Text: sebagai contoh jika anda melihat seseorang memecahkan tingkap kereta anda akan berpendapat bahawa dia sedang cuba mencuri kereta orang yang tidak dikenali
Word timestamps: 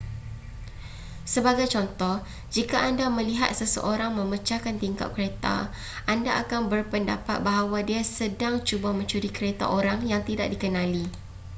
sebagai 1.33 1.67
contoh 1.75 2.15
jika 2.55 2.77
anda 2.89 3.05
melihat 3.17 3.51
seseorang 3.59 4.11
memecahkan 4.19 4.75
tingkap 4.83 5.09
kereta 5.15 5.57
anda 6.13 6.31
akan 6.41 6.61
berpendapat 6.73 7.37
bahawa 7.49 7.77
dia 7.89 8.01
sedang 8.19 8.55
cuba 8.67 8.89
mencuri 8.99 9.29
kereta 9.37 9.65
orang 9.77 9.99
yang 10.11 10.21
tidak 10.29 10.47
dikenali 10.53 11.05